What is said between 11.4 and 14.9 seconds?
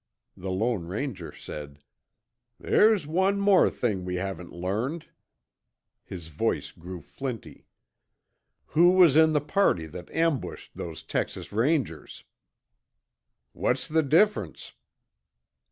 Rangers?" "What's the difference?"